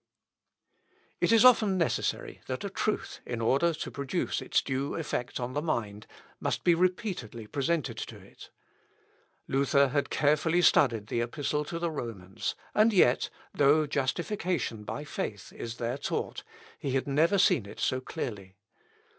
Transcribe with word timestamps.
It 1.19 1.31
is 1.31 1.45
often 1.45 1.77
necessary 1.77 2.41
that 2.47 2.63
a 2.63 2.71
truth, 2.71 3.19
in 3.23 3.39
order 3.39 3.71
to 3.71 3.91
produce 3.91 4.41
its 4.41 4.63
due 4.63 4.95
effect 4.95 5.39
on 5.39 5.53
the 5.53 5.61
mind, 5.61 6.07
must 6.39 6.63
be 6.63 6.73
repeatedly 6.73 7.45
presented 7.45 7.97
to 7.99 8.17
it. 8.17 8.49
Luther 9.47 9.89
had 9.89 10.09
carefully 10.09 10.63
studied 10.63 11.05
the 11.05 11.21
Epistle 11.21 11.63
to 11.65 11.77
the 11.77 11.91
Romans, 11.91 12.55
and 12.73 12.91
yet, 12.91 13.29
though 13.53 13.85
justification 13.85 14.85
by 14.85 15.03
faith 15.03 15.53
is 15.53 15.77
there 15.77 15.99
taught, 15.99 16.41
he 16.79 16.93
had 16.93 17.05
never 17.05 17.37
seen 17.37 17.67
it 17.67 17.79
so 17.79 18.01
clearly. 18.01 18.55